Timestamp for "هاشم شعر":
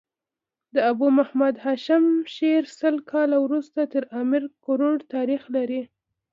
1.65-2.63